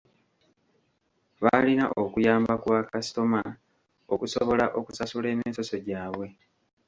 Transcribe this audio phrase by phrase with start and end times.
[1.43, 3.41] Baalina okuyamba ku bakasitoma
[4.13, 6.27] okusobola okusasula emisoso gyabwe.